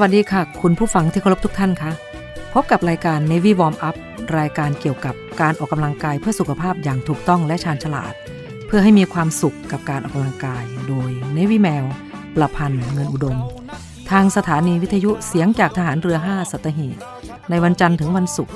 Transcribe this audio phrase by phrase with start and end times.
[0.00, 1.92] วัสดีค่ะ คุณผู้ฟังที่เคารพทุกท่านคะ
[2.54, 3.96] พบกับรายการ Navy Warm Up
[4.38, 8.12] รายการเกี่ยวกับการออกกำลังกายเพื่อสุขภาพอย่างถูกต้องและชาญฉลาด
[8.66, 11.84] เพื่อให้มีความสุขกับการออกกำลังกาย โดย Navy แมว
[12.36, 13.38] ประพันธ์เงินอุดม
[14.10, 16.96] ทางสถานีวิทยุเสียงจากทหารเรือ 5 สัตหีบ
[17.50, 18.54] ในวันจันทร์ถึงวันศุกร์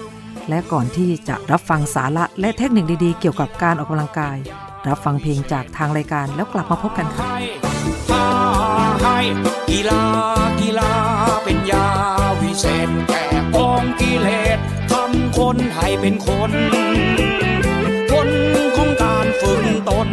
[0.48, 4.36] และก่อนที่จะรับฟังสาระและเทคนิคดีๆ เกี่ยวกับการออกกำลังกาย
[4.88, 7.26] รับฟังเพลงจากทางรายการแล้วกลับมาพบกันค่ะ
[9.70, 10.51] กีฬา
[12.52, 14.58] วิเศษแก่กองกิเลส
[14.90, 16.52] ทำคนให้เป็นคน
[18.12, 18.28] คน
[18.76, 20.08] ของการฝึกตน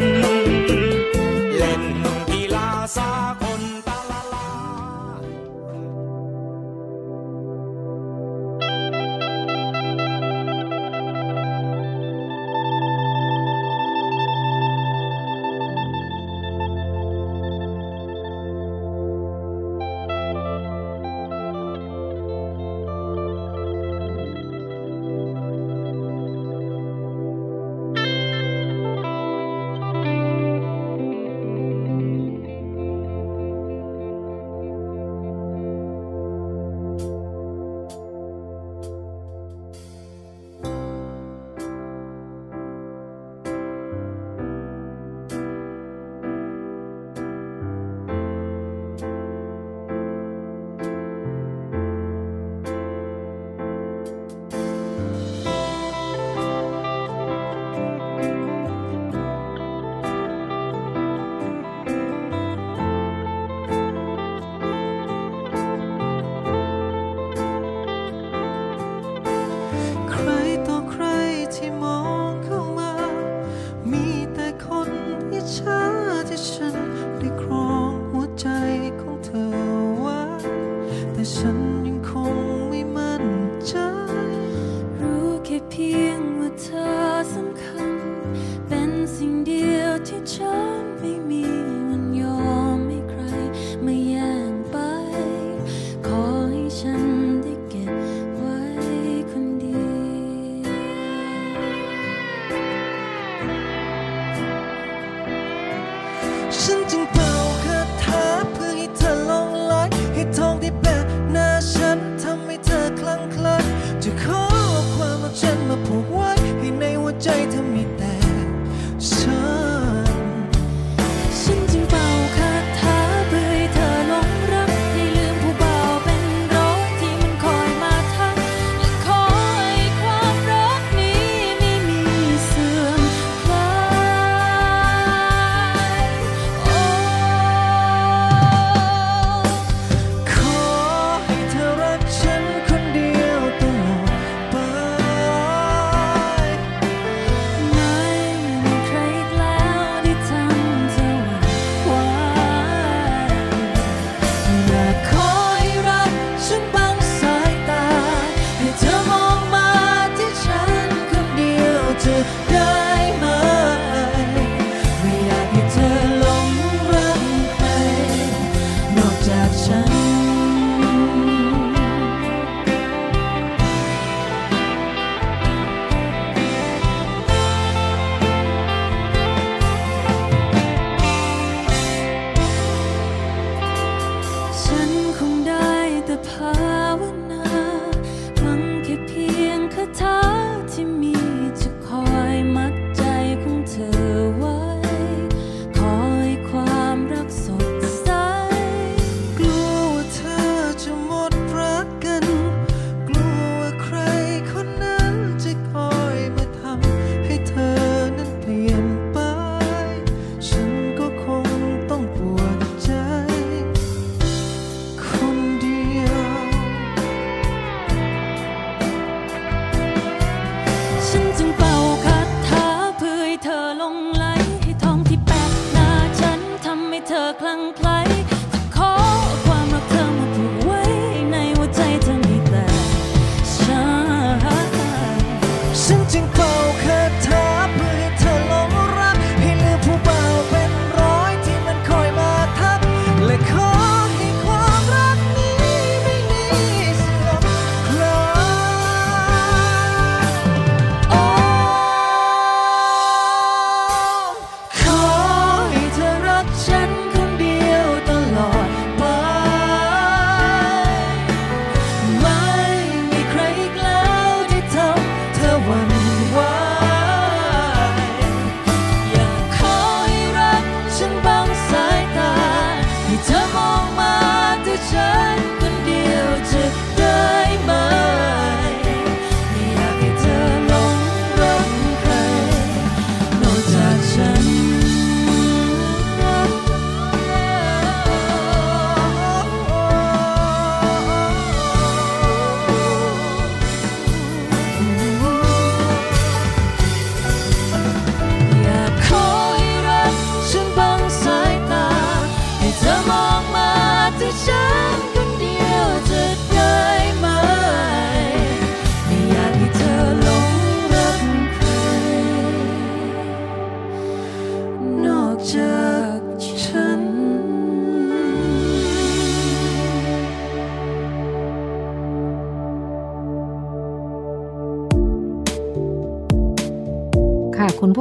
[81.36, 81.79] แต่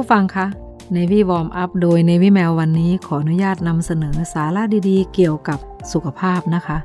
[0.09, 0.47] ู้ฟังคะ
[0.95, 5.59] Navy Warm Up โดย Navy Mail วันนี้ขออนุญาตนำเสนอสาระดีๆ เกี่ยวกับ
[5.93, 6.77] สุขภาพนะคะ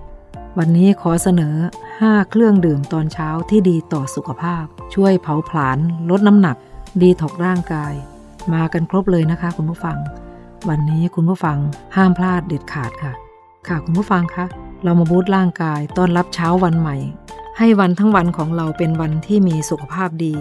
[0.58, 1.54] วันนี้ขอเสนอ
[1.92, 5.78] 5 เครื่องดื่มตอนเช้าที่ดีต่อสุขภาพ ช่วยเผาผลาญ
[6.10, 6.56] ลดน้ำหนัก
[7.02, 7.92] ดีถอกร่างกาย
[8.52, 9.98] มากันครบเลยนะคะคุณผู้ฟัง
[10.68, 11.58] วันนี้คุณผู้ฟัง
[11.96, 13.12] ห้ามพลาดเด็ดขาดค่ะ
[13.68, 14.44] ค่ะคุณผู้ฟังคะ
[14.84, 16.96] เรามาบูตร่างกายต้อนรับเช้าวันใหม่
[17.58, 20.34] ให้วันทั้งวันของเราเป็นวันที่มีสุขภาพดี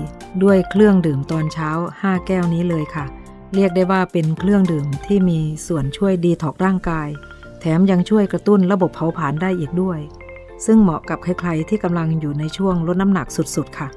[0.43, 1.69] ด้วยเครื่องดื่มตอนเช้า
[2.01, 3.05] 5 แก้วนี้เลยค่ะ
[3.53, 7.09] เรียกได้ว่าเป็นเครื่องดื่มที่มีส่วนช่วยดีถอกร่างกาย
[7.59, 9.99] แถมยังช่วยกระตุ้นระบบเผาผลาญได้อีกด้วย
[10.65, 13.87] ซึ่งเหมาะกับใครๆที่กำลังอยู่ในช่วงลดน้ำหนักสุดๆค่ะ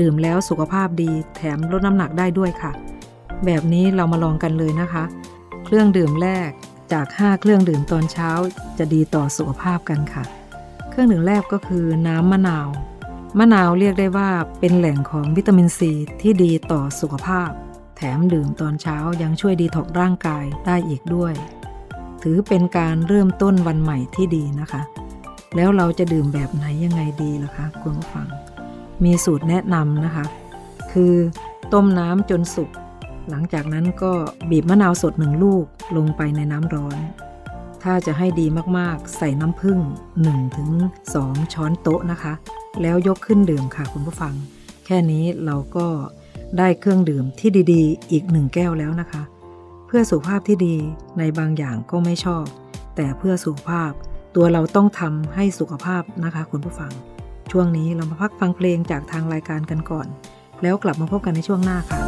[0.00, 2.72] ดื่มแล้วสุขภาพดี แถมลดน้ำหนักได้ด้วยค่ะ
[3.44, 5.04] แบบนี้เรามาลองกันเลยนะคะ
[5.64, 6.50] เครื่องดื่มแรก
[6.92, 8.30] จาก 5 เครื่องดื่มตอนเช้า
[8.78, 10.24] จะดีต่อสุขภาพกันค่ะ
[10.94, 12.68] เครื่องดื่มแรกก็คือน้ำมะนาว
[13.38, 14.30] มะนาวเรียกได้ว่า
[14.60, 17.50] เป็นแหล่งของวิตามินซีที่ดีต่อสุขภาพ
[17.96, 21.34] แถมดื่มตอนเช้ายังช่วยดีถอกร่างกายได้อีกด้วย
[22.22, 24.82] ถือเป็นการเริ่มต้นวันใหม่ที่ดีนะคะ
[25.56, 28.28] แล้วเราจะดื่มแบบไหนยังไงดีล่ะคะคุณผู้ฟัง
[29.04, 30.24] มีสูตรแนะนำนะคะ
[30.92, 31.14] คือ
[31.72, 32.70] ต้มน้ำจนสุก
[33.30, 34.12] หลังจากนั้นก็
[34.50, 35.64] บีบมะนาวสดหนึ่งลูก
[35.96, 36.96] ลงไปในน้ำร้อน
[37.82, 38.46] ถ้าจะให้ดี
[38.78, 39.78] มากๆ ใส่น้ำผึ้ง
[40.64, 42.32] 1-2 ช้อนโต๊ะนะคะ
[42.82, 44.34] แล้วยกขึ้นดื่มค่ะคุณผู้ฟัง
[44.86, 45.86] แค่นี้เราก็
[46.58, 49.22] ได้เครื่องดื่มที่ดีๆ อีกหนึ่งแก้วแล้วนะคะ
[49.86, 50.76] เพื่อสุขภาพที่ดี
[51.18, 52.44] ในบางอย่างก็ไม่ชอบ
[52.96, 53.90] แต่เพื่อสุขภาพ
[54.36, 56.92] ตัวเราต้องทำให้สุขภาพนะคะคุณผู้ฟัง
[57.50, 60.06] ช่วงนี้เรามาพักฟังเพลงจากทางรายการกันก่อน
[60.62, 62.00] แล้วกลับมาพบกันในช่วงหน้าค่ะ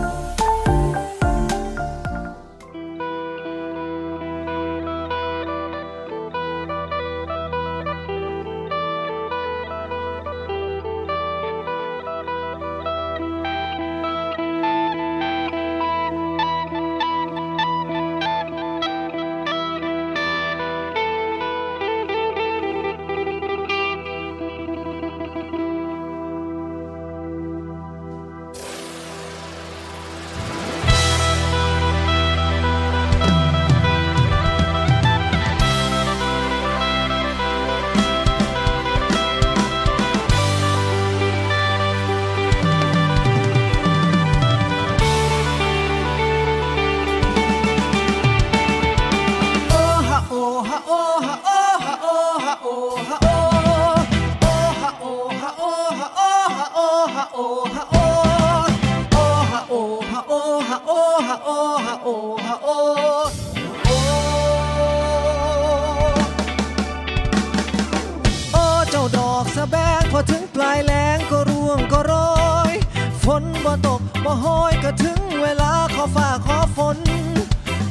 [76.77, 76.99] ฟ้าขอฝน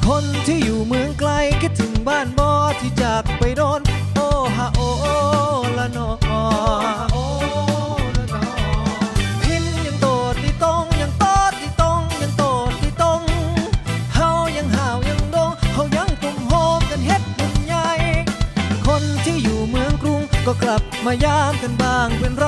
[0.08, 3.82] คนที่อยู่เมืองไกลคิดถึงบ้านบอที่จากไปโดน
[4.16, 4.20] โอ
[4.58, 4.82] ฮะโอ
[5.78, 6.10] ละนอ
[9.42, 13.22] พินยังโตดที่ตรงยังโตดที่ตรงยังโตดที่ตรง
[14.16, 16.54] เฮายังห่าวยังโดงเฮายังกลุ่มโฮ
[16.90, 17.90] กันเฮ็ดบุญใหญ่
[18.88, 22.48] คนที่อยู่เมืองกรุงก็กลับมายามกันบ้างเป็นไร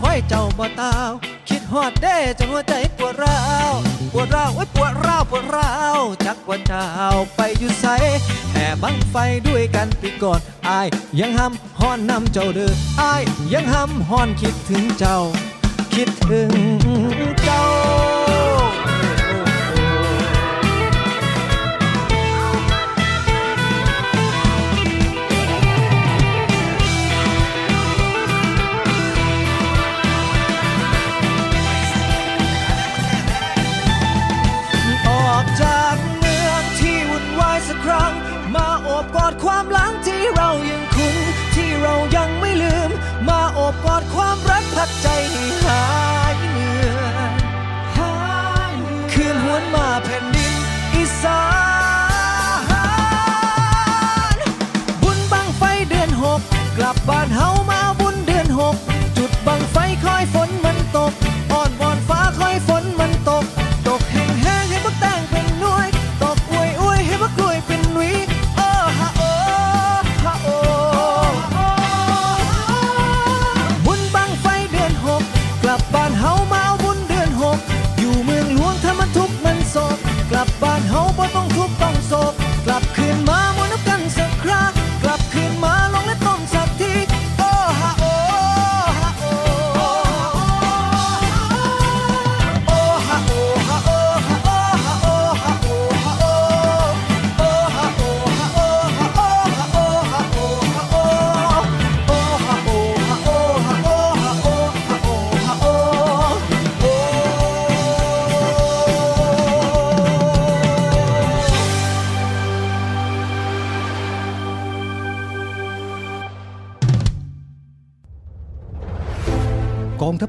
[0.00, 1.10] คอยเจ้าบ่ตาว
[1.48, 3.38] คิดฮอดเด้จังหัวใจปวดร้า
[3.70, 3.72] ว
[4.12, 6.86] ปวดร้าวโอ้ยปวดร้าวปวดร้าวจักว่าเจ้า
[7.36, 7.86] ไปอยู่ไส
[8.52, 9.16] แห่บังไฟ
[9.48, 10.88] ด้วยกันปีก่อนอาย
[11.20, 15.18] ยังห้ำฮอนนำเจ้าเด้ออายยังห้ำฮอนคิดถึงเจ้า
[15.94, 16.50] คิดถึง
[17.44, 18.19] เจ้า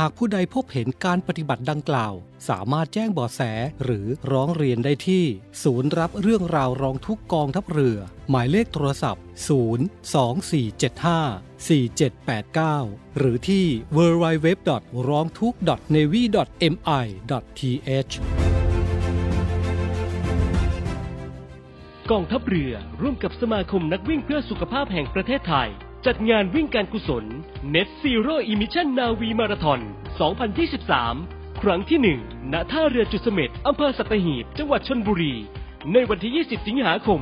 [0.00, 2.14] หากผู้ใดพบเห็นการปฏิบัติดังกล่าว
[2.48, 3.40] สามารถแจ้งเบาะแส
[3.84, 5.24] หรือร้องเรียนได้ที่
[5.62, 7.98] ศูนย์รับเรื่องราวร้องทุกกองทัพเรือ
[8.30, 9.24] หมายเลขโทรศัพท์
[10.86, 14.48] 02475 4789 หรือที่ www.
[15.08, 15.54] ร้องทุก
[15.94, 16.22] navy
[16.72, 17.04] mi
[17.88, 18.14] th
[22.10, 25.70] กองทัพเรือร่วมกับสมาคมนักวิ่งเพื่อสุขภาพแห่งประเทศไทย
[26.08, 27.24] จัดงานวิ่งการกุศล
[27.74, 29.80] Net Zero Emission Navi Marathon
[30.70, 35.34] 2023 ครั้งที่ 1 ณ ท่าเรือจุดเสม็ดอำเภอสัตหีบ จังหวัดชนบุรี
[35.92, 37.20] ในวันที่ 20 สิงหาคม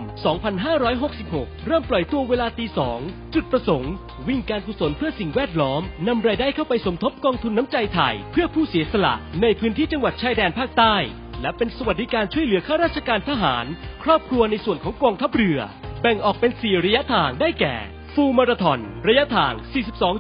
[0.83, 2.67] 2566 เริ่มปล่อยตัวเวลาตี
[2.99, 3.93] 2 จุดประสงค์
[4.29, 10.97] วิ่งการกุศลเพื่อสิ่งแวดล้อม นำรายได้เข้าไปสมทบกองทุนน้ำใจไทย เพื่อผู้เสียสละ ในพื้นที่จังหวัดชายแดนภาคใต้
[11.41, 13.65] และเป็นสวัสดิการช่วยเหลือข้าราชการทหาร
[14.03, 15.59] ครอบครัวในส่วนของกองทัพเรือ
[16.01, 17.77] แบ่งออกเป็น4ระยะทางได้แก่
[18.15, 19.53] ฟูลมาราธอนระยะทาง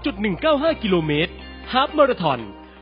[0.08, 1.32] 42.195 กิโลเมตร
[1.72, 2.40] ฮาฟมาราธอน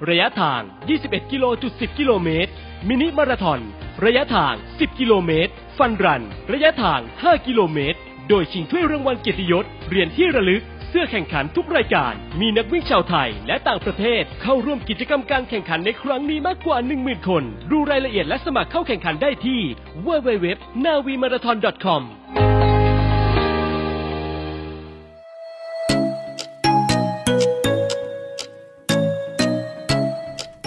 [0.09, 0.61] ระยะทาง
[0.97, 2.51] 21 กิโลจุด10 กิโลเมตร
[2.89, 3.61] มินิมาราธอน
[4.05, 7.99] ระยะทาง 10 กิโลเมตร ฟันรัน ระยะทาง 5 กิโลเมตร
[8.29, 19.61] โดยชิงถ้วยรางวัลเกียรติยศเหรียญที่ระลึก เสื้อแข่งขันทุกรายการ มีนักวิ่งชาวไทยและต่างประเทศ เข้าร่วมกิจกรรมการแข่งขันในครั้งนี้มากกว่า 10,000 คน ดูรายละเอียดและสมัครเข้าแข่งขันได้ที่
[20.07, 22.03] www.navimarathon.com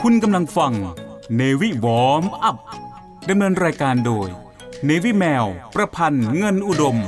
[0.08, 0.74] คุณกำลังฟัง
[1.36, 2.58] เนวิวอมอัพ
[3.30, 4.28] ดำเนินรายการโดย
[4.86, 5.46] เนวิแมว
[5.76, 7.00] ประพันธ์เงินอุดม ค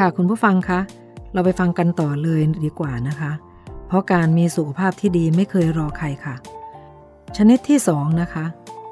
[0.00, 0.80] ่ะคุณผู้ฟังคะ
[1.32, 3.32] เราไปฟังกันต่อเลยดีกว่านะคะ
[3.86, 6.34] เพราะการมีสุขภาพที่ดีไม่เคยรอใครค่ะ
[7.36, 8.44] ชนิดที่ 2 นะคะ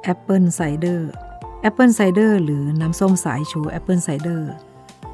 [0.03, 4.51] apple cider apple cider หรือน้ำส้มสายชู apple cider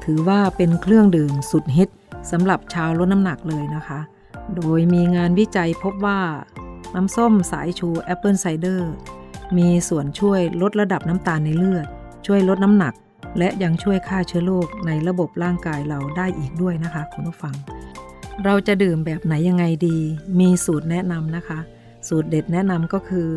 [0.03, 1.89] ถือว่าเป็นเครื่องดื่มสุดฮิต
[2.31, 3.99] สำหรับชาวลดน้ำหนักเลยนะคะ
[4.55, 6.19] โดยมีงานวิจัยพบว่า
[6.95, 8.91] น้ำส้มสายชู apple cider
[9.57, 11.87] มีส่วนช่วยลดระดับน้ำตาลในเลือด
[12.25, 12.93] ช่วยลดน้ำหนัก
[13.37, 17.55] และยังช่วยฆ่าเชื้อโรคในระบบร่างกายเราได้อีกด้วยนะคะคุณผู้ฟัง
[18.45, 19.97] เราจะดื่มแบบไหนยังไงดี
[20.39, 21.59] มีสูตรแนะนำนะคะ
[22.07, 23.29] สูตรเด็ดแนะนำก็คือ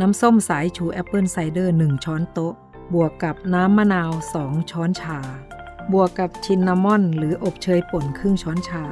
[0.00, 2.54] น้ำส้มสายชู apple cider 1 ช้อนโต๊ะ
[2.94, 4.10] บวกกับน้ำมะนาว
[4.40, 5.18] 2 ช้อนชา
[5.92, 8.84] บวกกับ cinnamon หรืออบเชยป่นครึ่งช้อนชา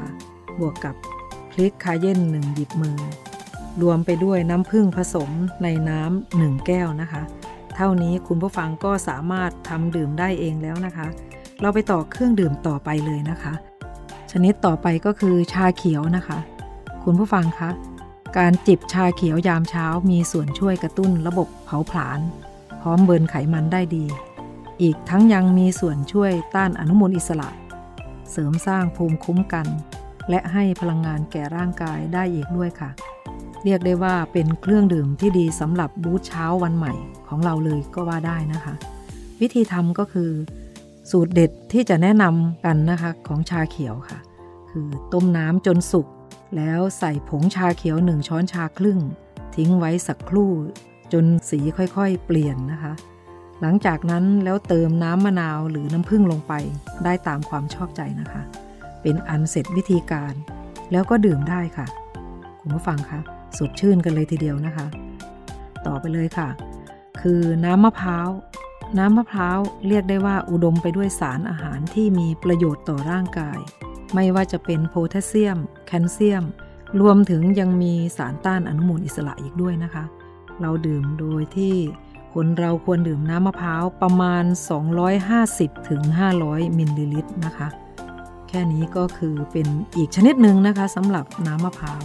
[0.60, 0.94] บวกกับ
[1.50, 2.98] พริก cayenne หนึ่งหยิบมือ
[3.82, 5.30] รวมไปด้วยน้ำผึ้งผสม
[5.62, 7.22] ในน้ำหนึ่งแก้วนะคะ
[7.76, 11.06] เท่านี้คุณผู้ฟังก็สามารถทำดื่มได้เองแล้วนะคะ
[11.60, 13.52] เราไปต่อเครื่องดื่มต่อไปเลยนะคะ
[14.32, 16.38] ชนิดต่อไปก็คือชาเขียวนะคะ
[17.04, 17.70] คุณผู้ฟังคะ
[18.38, 22.20] การจิบชาเขียวยามเช้ามีส่วนช่วยกระตุ้นระบบเผาผลาญ
[22.80, 24.04] พร้อมเบิร์นไขมันได้ดี
[24.82, 27.48] อีกทั้งยังมีส่วนช่วยต้านอนุมูลอิสระ
[28.30, 29.66] เสริมสร้างภูมิคุ้มกัน
[30.30, 32.90] และให้พลังงานแก่ร่างกายได้อีกด้วยค่ะ
[33.64, 36.92] เรียกได้ว่าเป็นเครื่องดื่มที่ดีสำหรับบูธเช้าวันใหม่
[37.28, 38.74] ของเราเลยก็ว่าได้นะคะ
[39.40, 40.30] วิธีทำก็คือ
[41.10, 44.18] สูตรเด็ดที่จะแนะนำกันนะคะของชาเขียวค่ะ
[44.70, 46.06] คือต้มน้ำจนสุก
[46.56, 48.98] แล้วใส่ผงชาเขียวหนึ่งช้อนชาครึ่ง
[49.56, 50.52] ทิ้งไว้สักครู่
[51.12, 52.92] จนสีค่อยๆ เปลี่ยนนะคะ
[53.60, 56.52] หลังจากนั้นแล้วเติมน้ำมะนาวหรือน้ำผึ้งลงไป
[57.04, 58.42] ได้ตามความชอบใจนะคะ
[59.02, 60.34] เป็นอันเสร็จวิธีการ
[60.92, 61.86] แล้วก็ดื่มได้ค่ะ
[62.60, 63.20] คุณผู้ฟังคะ
[63.58, 64.86] สดชื่นกันเลยทีเดียวนะคะ
[65.86, 66.48] ต่อไปเลยค่ะ
[67.20, 68.28] คือน้ำมะพร้าว
[68.98, 73.58] น้ำมะพร้าวเรียกได้ว่าอุดมไปด้วยสารอาหารที่มีประโยชน์ต่อร่างกาย
[74.14, 75.58] ไม่ว่าจะเป็นโพแทสเซียม
[75.92, 76.44] แคลเซียม
[77.00, 80.04] รวมถึงยังมีสารต้านอนุมูลอิสระอีกด้วยนะคะ
[80.60, 81.74] เราดื่มโดยที่
[82.34, 84.44] คนเราควรดื่มน้ำมะพร้าวประมาณ
[85.16, 86.00] 250ถึง
[86.78, 87.68] มิลลิลิตรนะคะ
[88.48, 92.02] แค่นี้ก็คือเป็นอีกชนิดหนึ่งนะคะสำหรับน้ำมะพร้าว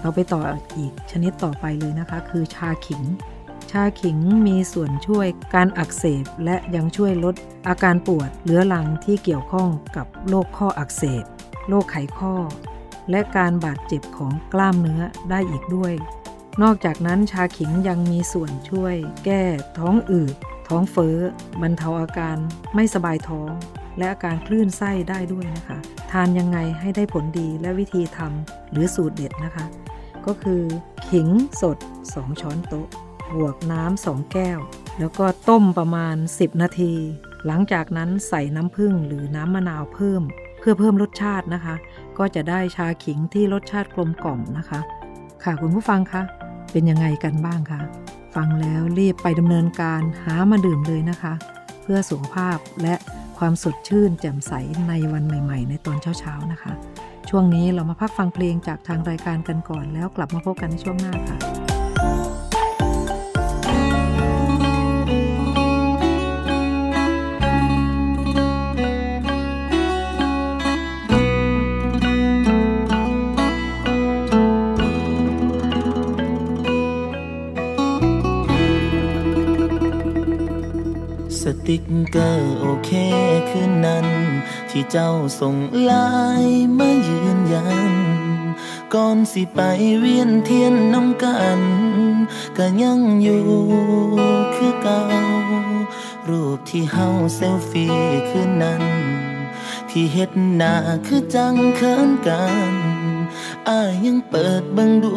[0.00, 0.40] เราไปต่อ
[0.78, 3.02] อีกชนิดต่อไปเลยนะคะ คือชาขิง
[3.70, 7.34] ชาขิงมีส่วนช่วยการอักเสบ และยังช่วยลด
[7.68, 11.24] อาการปวดเรื้อรังที่เกี่ยวข้องกับโรคข้ออักเสบ
[11.68, 12.34] โรคไขข้อ
[13.10, 15.94] และการบาดเจ็บของกล้ามเนื้อได้อีกด้วย
[16.62, 19.42] นอกจากนั้นชาขิงยังมีส่วนช่วย แก้
[19.78, 20.34] ท้องอืด
[20.68, 21.16] ท้องเฟ้อ
[21.62, 22.36] บรรเทาอาการ
[22.74, 23.50] ไม่สบายท้อง
[23.98, 25.78] และอาการคลื่นไส้ได้ด้วยนะคะ
[26.12, 29.66] ทานยังไงให้ได้ผลดีและวิธีทำหรือสูตรเด็ดนะคะ
[30.26, 30.62] ก็คือ
[31.08, 31.28] ขิง
[31.60, 32.86] สด 2 ช้อนโต๊ะ
[33.34, 34.58] บวกน้ำ2แก้ว
[34.98, 36.94] แล้วก็ต้มประมาณ 10 นาที
[37.46, 40.22] หลังจากนั้นใส่น้ำผึ้งหรือน้ำมะนาวเพิ่ม
[40.58, 41.74] เพื่อเพิ่มรสชาตินะคะ
[42.18, 44.80] ก็จะได้ชาขิงที่รสชาติกลมกล่อมนะคะ
[45.44, 46.22] ค่ะคุณผู้ฟังคะ
[46.72, 47.80] เป็นยังไงกันบ้างคะ
[48.34, 51.34] ฟังแล้วรีบไปดำเนินการหามาดื่มเลยนะคะ
[51.82, 52.94] เพื่อสุขภาพและ
[53.38, 54.52] ความสดชื่นแจ่มใส
[54.88, 56.72] ในวันใหม่ ๆ ในตอนเช้าๆนะคะ
[57.28, 61.55] ช่วงนี้เรามาพักฟังเพลงจากทางรายการกันก่อนแล้วกลับมาพบกันในช่วงหน้าค่ะ
[81.66, 82.90] สติ๊กเกอร์โอเค
[83.50, 84.06] คืนนั้น
[84.70, 85.92] ที่เจ้าส่งไล
[86.44, 87.92] น์มายืนยัน
[88.94, 89.60] ก่อนสิไป
[89.98, 91.60] เวียนเทียนนำกัน
[92.56, 93.44] ก็ยังอยู่
[94.54, 95.00] คือเก่า
[96.28, 97.94] รูปที่เฮาเซลฟี่
[98.28, 98.84] คืนนั้น
[99.90, 100.74] ที่เฮ็ดหน้า
[101.06, 102.74] คือจังเขินกัน
[103.68, 105.12] อายยังเปิดเบิ่งดู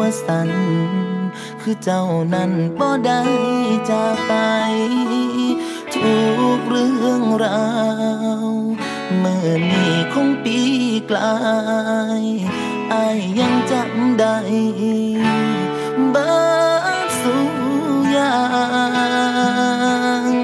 [0.00, 0.50] ว่าสัน
[1.60, 2.04] คือเจ้า
[2.34, 3.20] นั้นบ่ได้
[3.90, 4.32] จากไป
[6.06, 7.66] ทุกเรื่องรา
[8.44, 8.48] ว
[9.18, 10.58] เมื่อนี้คงปี
[11.10, 11.34] กลา
[12.20, 12.22] ย
[12.92, 14.36] อายยังจำได้
[16.14, 16.30] บิ
[17.06, 17.36] ดสุ
[18.16, 18.36] ยา
[20.30, 20.34] ง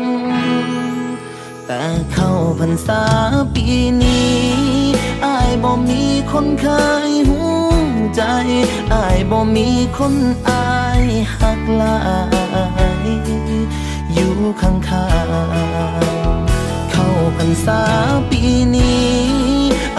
[1.67, 3.05] แต่เข้าพรรษา
[3.55, 3.67] ปี
[4.03, 4.37] นี้
[5.27, 6.67] อายบ่มีคนเค
[7.09, 7.43] ยหู
[8.17, 8.23] ใจ
[8.95, 10.15] อายบ่มีคน
[10.49, 11.05] อาย
[11.39, 11.99] หักลา
[13.07, 17.81] ยู่ข้างเข้าพรรษา
[18.31, 18.43] ปี
[18.75, 19.11] นี้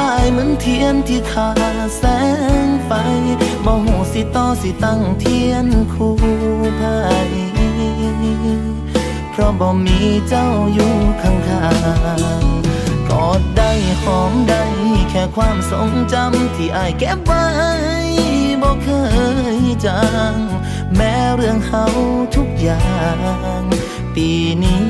[0.02, 1.50] อายเหมือนเทียนที่ขา
[1.98, 2.04] แส
[2.66, 2.92] งไฟ
[3.66, 6.14] บ่หูสิต่อสิตั้งเทียนคู่
[6.78, 6.84] ไผ
[9.32, 11.34] เพราะบ่มีเจ้าอยู่ข้า
[12.42, 14.64] งๆกอดได้หอมได้
[15.10, 17.46] แค่ความทรงจำที่อายเก็บไว้
[18.62, 18.90] บ่เค
[19.58, 20.36] ยจาง
[20.96, 21.86] แม้เรื่องเฮา
[22.36, 22.84] ทุกอย่า
[23.62, 23.73] ง
[24.16, 24.30] ปี
[24.64, 24.84] นี้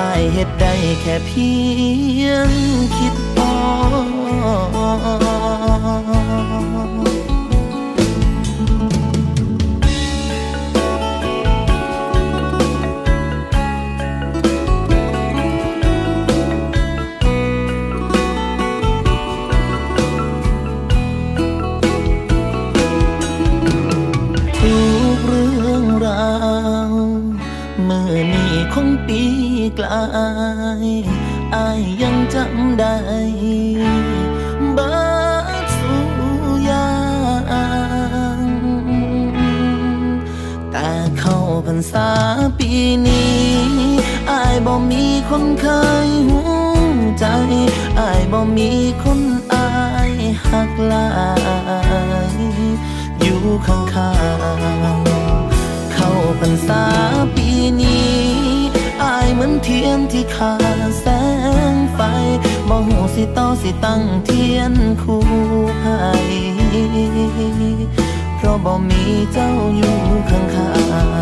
[0.00, 1.50] อายเฮ็ดได้แค่เพี
[2.24, 2.50] ยง
[2.96, 30.02] คิดพอา
[30.84, 30.86] ย
[31.54, 32.96] อายยังจำได้
[34.76, 34.94] บา
[35.62, 35.94] ดสุ
[36.68, 36.90] ยา
[38.44, 38.48] ง
[40.70, 42.08] แต่เข้าพรรษา
[42.58, 42.70] ปี
[43.06, 43.42] นี้
[44.30, 45.66] อายบ่มีคนเค
[46.06, 46.40] ยหู
[47.18, 47.26] ใจ
[48.00, 48.70] อายบ่มี
[49.02, 49.13] คน
[59.66, 61.06] เทียนที่ขาดแส
[61.72, 62.00] งไฟ
[62.68, 65.22] บ่หูสิต่อสิตั้งเทียนคู่
[65.80, 65.84] ไผ
[68.36, 69.98] เพราะบ่มีเจ้าอยู่
[70.30, 70.72] ข้า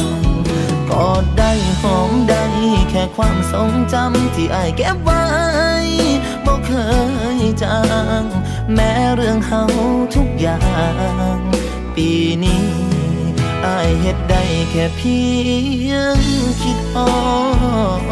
[0.05, 2.45] งๆกอดได้หอมได้
[2.91, 5.25] แค่ความทรงจำที่อายเก็บไว้
[6.47, 6.71] บ่เค
[7.39, 7.81] ยจา
[8.23, 8.25] ง
[8.75, 9.63] แม้เรื่องเฮา
[10.15, 10.59] ทุกอย่า
[11.37, 11.39] ง
[11.95, 12.09] ปี
[12.45, 12.67] นี้
[13.67, 15.21] อายเฮ็ดได้ แค่เพี
[15.91, 16.19] ยง
[16.63, 18.03] คิดออก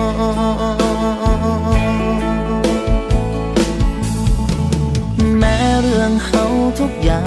[5.38, 6.44] แม้เรื่องเฮา
[6.80, 7.24] ทุกอย่า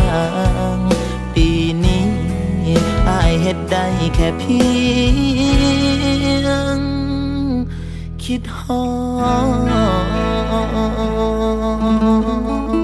[0.75, 0.77] ง
[1.36, 1.47] ปี
[1.83, 2.07] นี้
[3.09, 4.62] อายเฮ็ดได้แค่เพี
[6.45, 6.79] ยง
[8.23, 8.83] คิดฮอ
[12.81, 12.82] ด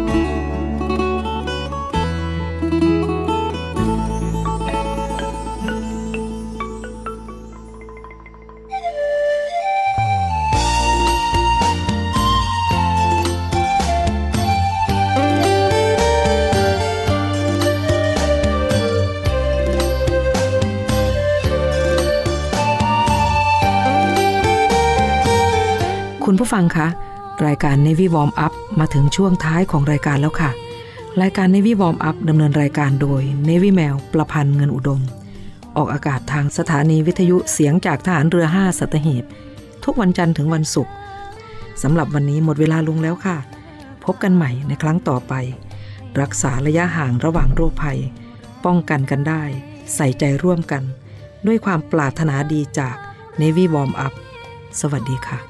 [26.31, 26.87] คุณผู้ฟังคะ
[27.47, 30.51] รายการ Navy Warm Up มาถึงช่วงท้ายของรายการแล้วค่ะ
[31.21, 35.01] รายการ Navy Warm Up ดำเนินรายการโดย Navy แมวประพันธ์เงินอุดม
[35.77, 39.23] ออกอากาศทางสถานีวิทยุเสียงจากทหารเรือ 5สัตหีบ
[39.83, 40.93] ทุกวันจันทร์ถึงวันศุกร์
[41.81, 43.37] สำหรับวันนี้หมดเวลาลงแล้วค่ะ
[44.05, 45.33] พบกันใหม่ในครั้งต่อไป
[46.21, 47.99] รักษาระยะห่างระหว่างโรคภัย
[48.65, 49.43] ป้องกันกันได้
[49.95, 50.83] ใส่ใจร่วมกัน
[51.47, 52.95] ด้วยความปรารถนาดีจาก
[53.41, 54.13] Navy Warm Up
[54.79, 55.48] สวัสดีค่ะ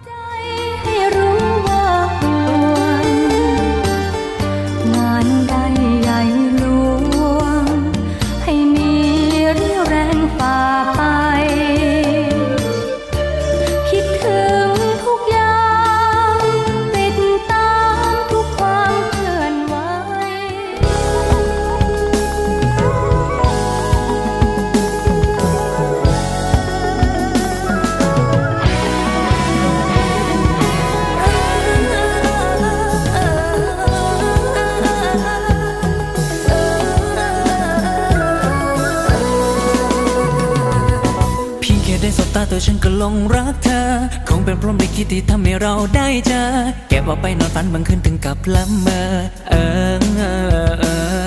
[42.60, 43.82] ไบตาฉันก็ลงรักเธอ
[44.30, 46.44] คงเป็นพรหมลิขิตที่ทำให้เราได้เจอ
[46.90, 49.02] เก็บเอาไปนอนฝันบางคืนถึงกับละเมอ
[49.50, 49.54] เอ
[49.94, 50.24] อเอ
[50.68, 50.86] อเอ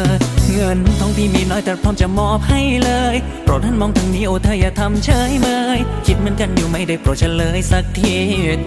[0.09, 0.11] อ
[0.53, 8.16] เงินทองที่มีน้อยแต่พร้อมจะมอบให้เลยโปรดท่านมองทางนี้โอ้เธออย่าทำเฉยเมยคิดเหมือนกันอยู่ไม่ได้โปรดเฉลยสักที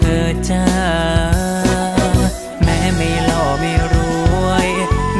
[0.01, 0.65] เธอจ้า
[2.63, 3.95] แม้ไม่หล่อไม่ร
[4.45, 4.69] วย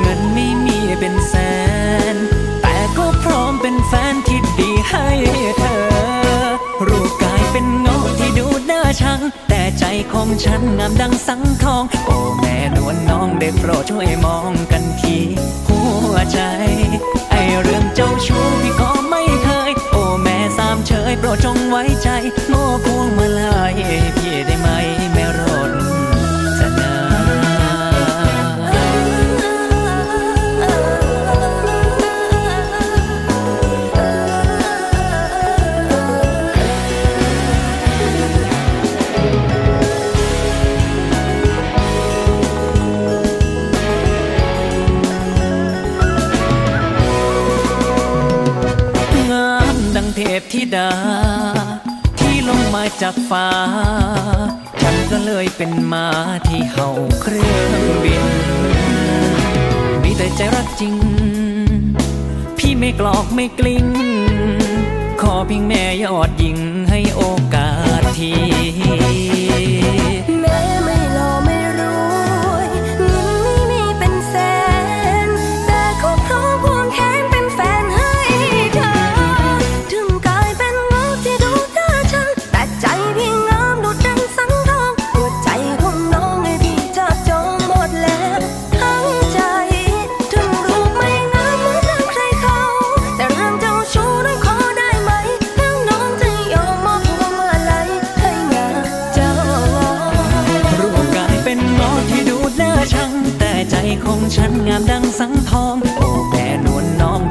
[0.01, 1.33] เงินไม่มีเป็นแส
[2.14, 2.14] น
[9.17, 15.17] ง แต่ใจของฉันงามดังสังทอง โอ้แม่นวลน้องได้โปรดช่วยมองกันที
[15.67, 15.79] หั
[16.11, 16.39] วใจ
[17.31, 22.09] ไอเรื่องเจ้าชู้พี่ก็ไม่เคย โอ้แม่สามเฉยโปรดจงไว้ใจ
[22.49, 23.75] โม่พวงมาลัย
[24.17, 24.24] พี่
[53.07, 53.49] จากฟ้า
[54.81, 56.07] ฉันก็เลยเป็นมา
[56.47, 56.89] ที่เห่า
[57.21, 58.25] เครื่องบิน
[60.03, 60.95] มีแต่ใจรักจริง
[62.57, 63.87] พี่ไม่กลอกไม่กลิ้ง
[65.21, 66.57] ขอเพียงแม่ยอดยิง
[66.89, 67.21] ให้โอ
[67.55, 68.33] กาสที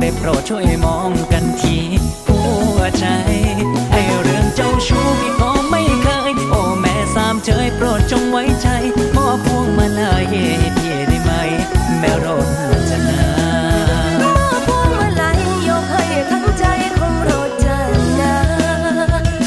[0.05, 1.79] ได้โปรดช่วยมองกันที
[2.27, 2.41] หั
[2.77, 3.07] วใจ
[3.93, 8.69] ไอเรื่องเจ้าชู้พี่ก็ไม่เคย โอ้แม่สามเชยโปรดจงไว้ใจ
[9.17, 11.33] มอบพวงมาลัยให้พี่ได้ไหม
[11.99, 12.49] แม่รถ
[12.89, 13.25] จะนา
[14.21, 16.65] มอบพวงมาลัยยกให้ทั้งใจ
[16.99, 17.79] ของเราเจอ
[18.17, 18.37] หน้า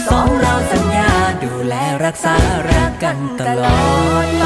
[0.08, 1.12] สองเราสัญญา
[1.44, 1.74] ดูแล
[2.06, 2.36] รักษา
[2.70, 3.18] รักกัน
[3.48, 3.80] ตลอ
[4.26, 4.44] ดไป